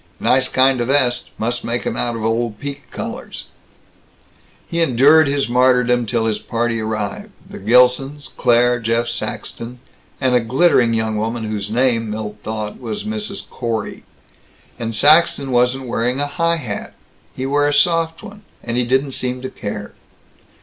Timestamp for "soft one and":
17.71-18.77